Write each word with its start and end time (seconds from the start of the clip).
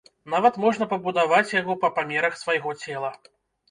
Нават 0.33 0.57
можна 0.63 0.87
пабудаваць 0.95 1.53
яго 1.61 1.79
па 1.87 1.95
памерах 2.01 2.43
свайго 2.45 2.79
цела. 2.85 3.19